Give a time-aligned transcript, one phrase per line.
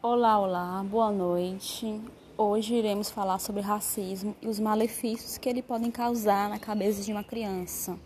[0.00, 2.00] Olá, olá, boa noite.
[2.36, 7.10] Hoje iremos falar sobre racismo e os malefícios que ele podem causar na cabeça de
[7.10, 7.98] uma criança.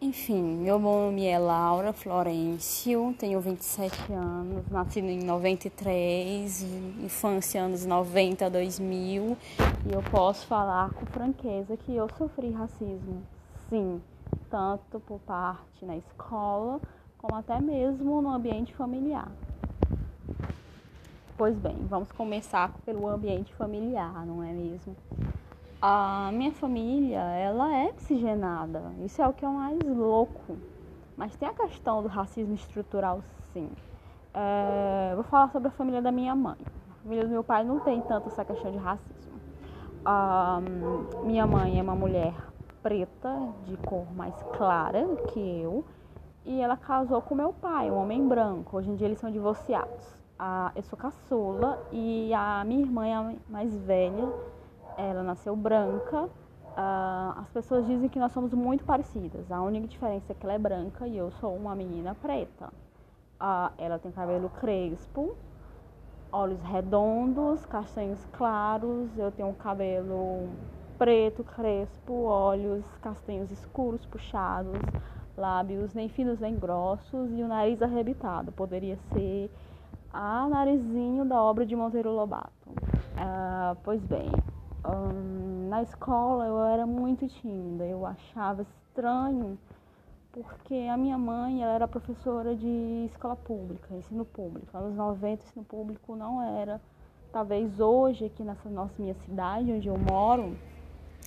[0.00, 6.62] Enfim, meu nome é Laura Florencio, tenho 27 anos, nasci em 93,
[7.02, 9.36] infância anos 90 a 2000,
[9.84, 13.24] e eu posso falar com franqueza que eu sofri racismo,
[13.68, 14.00] sim,
[14.48, 16.80] tanto por parte na escola,
[17.18, 19.28] como até mesmo no ambiente familiar.
[21.38, 24.96] Pois bem, vamos começar pelo ambiente familiar, não é mesmo?
[25.80, 28.82] A minha família, ela é oxigenada.
[29.04, 30.58] Isso é o que é mais louco.
[31.16, 33.70] Mas tem a questão do racismo estrutural, sim.
[34.34, 36.56] É, vou falar sobre a família da minha mãe.
[36.90, 39.40] A família do meu pai não tem tanto essa questão de racismo.
[40.04, 40.60] A
[41.22, 42.34] minha mãe é uma mulher
[42.82, 43.32] preta,
[43.64, 45.84] de cor mais clara que eu,
[46.44, 48.76] e ela casou com meu pai, um homem branco.
[48.76, 53.14] Hoje em dia eles são divorciados a, eu sou caçula e a minha irmã é
[53.14, 54.32] a mais velha,
[54.96, 56.24] ela nasceu branca.
[56.24, 59.50] Uh, as pessoas dizem que nós somos muito parecidas.
[59.50, 62.68] A única diferença é que ela é branca e eu sou uma menina preta.
[63.40, 65.34] Uh, ela tem cabelo crespo,
[66.30, 69.16] olhos redondos, castanhos claros.
[69.18, 70.48] Eu tenho um cabelo
[70.96, 74.78] preto, crespo, olhos castanhos escuros, puxados,
[75.36, 78.52] lábios nem finos nem grossos e o nariz arrebitado.
[78.52, 79.50] Poderia ser
[80.12, 82.50] a Narizinho da obra de Monteiro Lobato.
[82.68, 84.30] Uh, pois bem,
[84.84, 89.58] um, na escola eu era muito tímida, eu achava estranho
[90.32, 94.76] porque a minha mãe ela era professora de escola pública, ensino público.
[94.76, 96.80] Anos 90, ensino público não era.
[97.32, 100.56] Talvez hoje, aqui nessa nossa minha cidade, onde eu moro,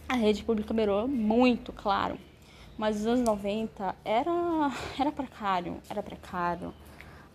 [0.07, 2.17] a rede pública melhorou muito, claro.
[2.77, 6.73] Mas nos anos 90 era, era precário, era precário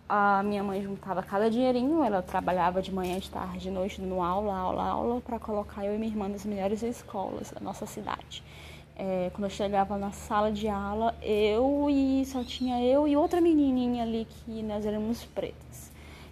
[0.09, 4.21] a minha mãe juntava cada dinheirinho, ela trabalhava de manhã, de tarde, de noite, dando
[4.21, 8.41] aula, aula, aula, para colocar eu e minha irmã nas melhores escolas da nossa cidade.
[8.95, 13.41] É, quando eu chegava na sala de aula, eu e só tinha eu e outra
[13.41, 15.91] menininha ali que nós éramos pretas.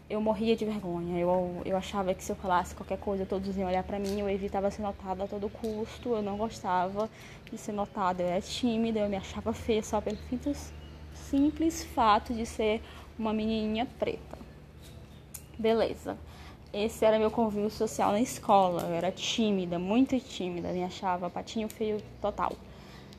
[0.10, 3.68] Eu morria de vergonha, eu, eu achava que se eu falasse qualquer coisa, todos iam
[3.68, 7.10] olhar para mim, eu evitava ser notada a todo custo, eu não gostava
[7.52, 10.18] de ser notada, eu era tímida, eu me achava feia só pelo
[11.14, 12.82] simples fato de ser
[13.18, 14.38] uma menininha preta.
[15.58, 16.18] Beleza.
[16.74, 18.82] Esse era meu convívio social na escola.
[18.84, 22.52] Eu era tímida, muito tímida, me achava patinho feio total.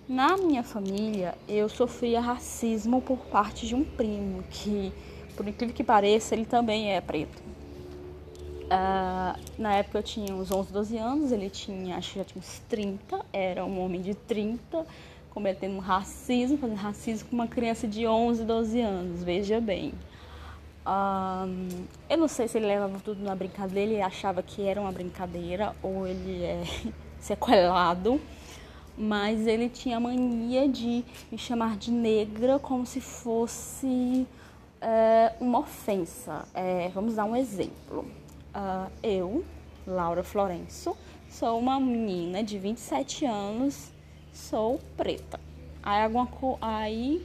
[0.09, 4.93] Na minha família, eu sofria racismo por parte de um primo, que,
[5.37, 7.43] por incrível que pareça, ele também é preto.
[8.67, 12.41] Uh, na época eu tinha uns 11, 12 anos, ele tinha, acho que já tinha
[12.41, 14.87] uns 30, era um homem de 30,
[15.37, 19.93] cometendo racismo, fazendo racismo com uma criança de 11, 12 anos, veja bem.
[20.87, 21.69] Um,
[22.09, 25.77] eu não sei se ele levava tudo na brincadeira, ele achava que era uma brincadeira
[25.83, 26.65] ou ele é
[27.21, 28.19] sequelado,
[28.97, 34.27] mas ele tinha mania de me chamar de negra como se fosse
[34.81, 36.49] é, uma ofensa.
[36.55, 38.07] É, vamos dar um exemplo.
[38.55, 39.45] Uh, eu,
[39.87, 40.97] Laura Florenço,
[41.29, 43.95] sou uma menina de 27 anos
[44.37, 45.41] sou preta.
[45.83, 46.59] Aí, alguma co...
[46.61, 47.25] aí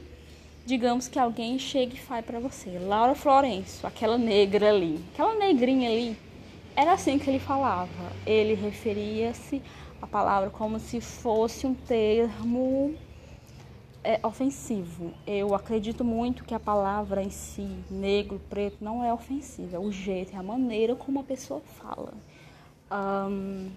[0.64, 5.90] digamos que alguém chega e faz para você, Laura Florencio, aquela negra ali, aquela negrinha
[5.90, 6.16] ali,
[6.74, 8.12] era assim que ele falava.
[8.24, 9.60] Ele referia-se
[10.00, 12.94] à palavra como se fosse um termo
[14.02, 15.12] é, ofensivo.
[15.26, 19.76] Eu acredito muito que a palavra em si, negro, preto, não é ofensiva.
[19.76, 22.14] É o jeito, é a maneira como a pessoa fala.
[22.90, 23.70] Um,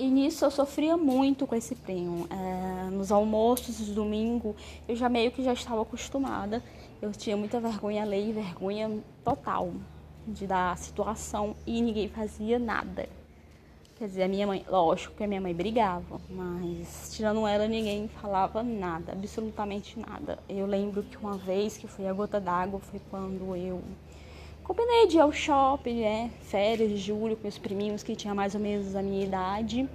[0.00, 2.26] e nisso eu sofria muito com esse primo.
[2.30, 4.56] É, nos almoços de domingo,
[4.88, 6.62] eu já meio que já estava acostumada.
[7.02, 9.70] Eu tinha muita vergonha alheia, vergonha total
[10.26, 13.08] de dar situação e ninguém fazia nada.
[13.96, 18.08] Quer dizer, a minha mãe, lógico que a minha mãe brigava, mas tirando ela, ninguém
[18.08, 20.38] falava nada, absolutamente nada.
[20.48, 23.82] Eu lembro que uma vez que foi a gota d'água foi quando eu
[24.70, 26.30] Combinei de ir ao shopping, né?
[26.42, 29.88] Férias de julho com meus priminhos que tinham mais ou menos a minha idade.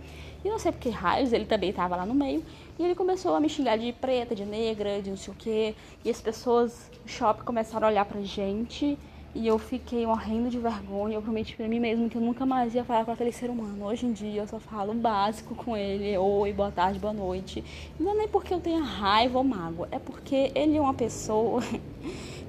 [0.43, 2.43] E não sei por que raios, ele também estava lá no meio.
[2.77, 5.75] E ele começou a me xingar de preta, de negra, de não sei o quê.
[6.03, 8.99] E as pessoas do shopping começaram a olhar pra gente.
[9.33, 11.15] E eu fiquei morrendo de vergonha.
[11.15, 13.85] Eu prometi pra mim mesmo que eu nunca mais ia falar com aquele ser humano.
[13.85, 17.63] Hoje em dia eu só falo o básico com ele: oi, boa tarde, boa noite.
[17.97, 21.63] Não é nem porque eu tenha raiva ou mágoa, é porque ele é uma pessoa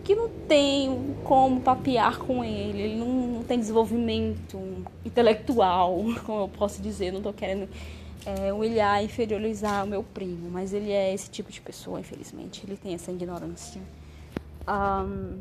[0.07, 4.57] que não tem como papear com ele, ele não, não tem desenvolvimento
[5.05, 7.69] intelectual, como eu posso dizer, não estou querendo
[8.25, 12.77] é, humilhar, inferiorizar o meu primo, mas ele é esse tipo de pessoa, infelizmente, ele
[12.77, 13.83] tem essa ignorância.
[14.69, 15.41] Um,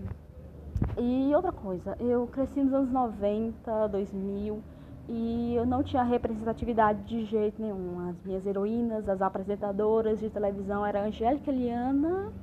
[0.97, 4.59] E outra coisa, eu cresci nos anos 90, 2000
[5.07, 8.09] e eu não tinha representatividade de jeito nenhum.
[8.09, 12.33] As minhas heroínas, as apresentadoras de televisão eram Angélica Liana,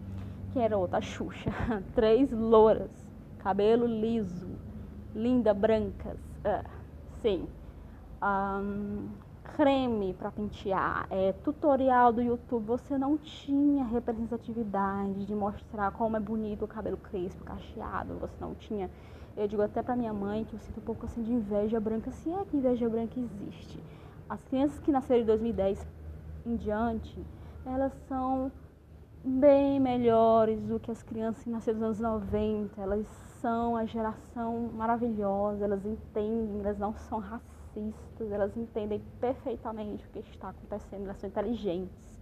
[0.53, 1.01] que era outra?
[1.01, 1.51] Xuxa,
[1.95, 2.91] três louras,
[3.39, 4.49] cabelo liso,
[5.15, 6.69] linda, brancas, uh,
[7.23, 7.47] sim.
[8.23, 9.09] Um,
[9.57, 16.21] creme para pentear, é, tutorial do YouTube, você não tinha representatividade de mostrar como é
[16.21, 18.91] bonito o cabelo crespo, cacheado, você não tinha.
[19.37, 22.11] Eu digo até para minha mãe que eu sinto um pouco assim de inveja branca,
[22.11, 23.83] se é que inveja branca existe.
[24.29, 25.87] As crianças que nasceram em 2010
[26.47, 27.25] em diante,
[27.67, 28.51] elas são
[29.25, 32.81] bem melhores do que as crianças nasceram nos anos 90.
[32.81, 33.07] Elas
[33.41, 40.11] são a geração maravilhosa, elas entendem, elas não são racistas racistas, elas entendem perfeitamente o
[40.11, 42.13] que está acontecendo, elas são inteligentes.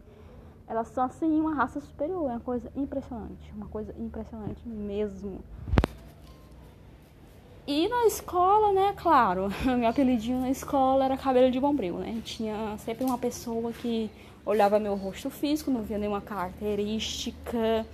[0.66, 5.40] Elas são assim uma raça superior, é uma coisa impressionante, uma coisa impressionante mesmo.
[7.66, 12.20] E na escola, né, claro, meu apelidinho na escola era cabelo de bombril, né?
[12.24, 14.10] Tinha sempre uma pessoa que
[14.44, 17.86] olhava meu rosto físico, não via nenhuma característica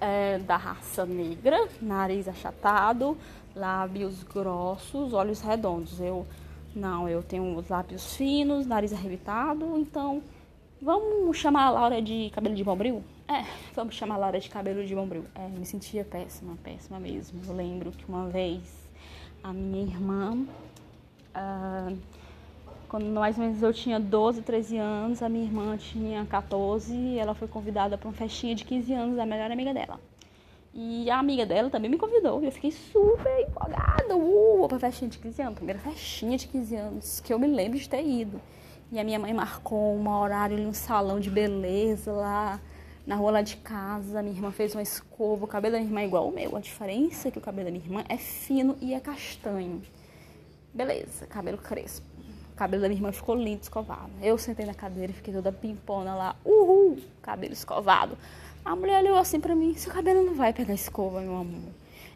[0.00, 3.16] é, da raça negra, nariz achatado,
[3.54, 6.00] lábios grossos, olhos redondos.
[6.00, 6.26] Eu
[6.74, 10.22] não, eu tenho os lábios finos, nariz arrebitado, então
[10.80, 13.04] vamos chamar a Laura de cabelo de bombril?
[13.28, 13.44] É,
[13.74, 15.24] vamos chamar a Laura de cabelo de bombril.
[15.34, 17.40] É, me sentia péssima, péssima mesmo.
[17.46, 18.60] Eu lembro que uma vez
[19.42, 20.46] a minha irmã,
[21.34, 21.98] uh,
[22.92, 27.18] quando mais ou menos eu tinha 12, 13 anos, a minha irmã tinha 14 e
[27.18, 29.98] ela foi convidada para uma festinha de 15 anos da melhor amiga dela.
[30.74, 32.42] E a amiga dela também me convidou.
[32.42, 34.14] E eu fiquei super empolgada.
[34.14, 35.54] Uh, pra festinha de 15 anos.
[35.54, 38.38] Primeira festinha de 15 anos que eu me lembro de ter ido.
[38.90, 42.60] E a minha mãe marcou um horário em um salão de beleza lá
[43.06, 44.22] na rua lá de casa.
[44.22, 45.46] Minha irmã fez uma escova.
[45.46, 46.54] O cabelo da minha irmã é igual ao meu.
[46.56, 49.80] A diferença é que o cabelo da minha irmã é fino e é castanho.
[50.74, 52.11] Beleza, cabelo crespo.
[52.52, 54.10] O cabelo da minha irmã ficou lindo, escovado.
[54.20, 56.36] Eu sentei na cadeira e fiquei toda pimpona lá.
[56.44, 58.16] Uhul, cabelo escovado.
[58.64, 61.72] A mulher olhou assim pra mim, seu cabelo não vai pegar escova, meu amor.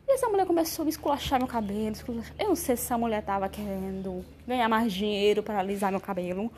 [0.06, 2.34] E essa mulher começou a esculachar meu cabelo, esculachar.
[2.38, 6.52] Eu não sei se essa mulher tava querendo ganhar mais dinheiro para alisar meu cabelo.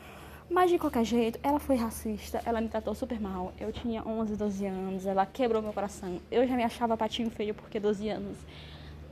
[0.49, 3.53] Mas de qualquer jeito, ela foi racista, ela me tratou super mal.
[3.59, 6.19] Eu tinha 11, 12 anos, ela quebrou meu coração.
[6.29, 8.37] Eu já me achava patinho feio porque 12 anos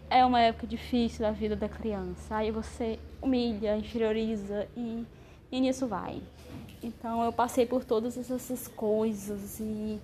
[0.09, 2.35] é uma época difícil da vida da criança.
[2.35, 5.05] Aí você humilha, inferioriza e,
[5.51, 6.21] e nisso vai.
[6.81, 9.99] Então eu passei por todas essas coisas e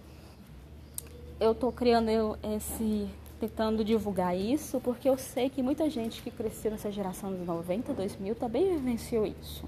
[1.39, 3.07] eu tô criando esse
[3.39, 7.93] tentando divulgar isso porque eu sei que muita gente que cresceu nessa geração dos 90,
[7.93, 9.65] 2000 também vivenciou isso.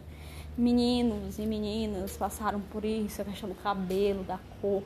[0.58, 4.82] Meninos e meninas passaram por isso, a questão do cabelo, da cor,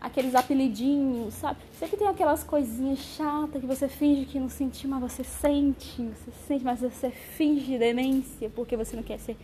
[0.00, 1.58] aqueles apelidinhos, sabe?
[1.78, 6.30] Sempre tem aquelas coisinhas chatas que você finge que não sentiu, mas você sente, você
[6.46, 9.36] sente, mas você finge demência porque você não quer ser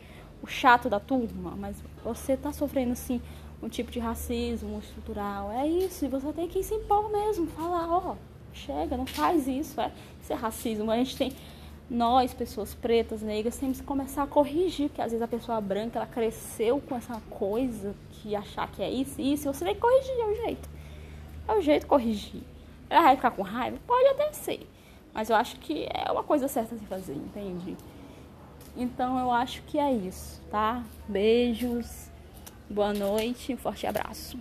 [0.43, 3.21] o chato da turma, mas você tá sofrendo assim
[3.63, 5.51] um tipo de racismo estrutural.
[5.53, 8.17] É isso, e você tem que se impor mesmo, falar, ó, oh,
[8.53, 9.93] chega, não faz isso, é,
[10.23, 10.91] isso é racismo.
[10.91, 11.33] A gente tem,
[11.91, 15.99] nós, pessoas pretas, negras, temos que começar a corrigir, porque às vezes a pessoa branca,
[15.99, 19.81] ela cresceu com essa coisa que achar que é isso, isso, e você tem que
[19.81, 20.69] corrigir, é o jeito.
[21.49, 22.43] É o jeito de corrigir.
[22.89, 23.77] Ela vai ficar com raiva?
[23.87, 24.69] Pode até ser.
[25.13, 27.77] Mas eu acho que é uma coisa certa se fazer, entende?
[28.77, 30.85] Então eu acho que é isso, tá?
[31.09, 32.09] Beijos.
[32.69, 34.39] Boa noite, um forte abraço.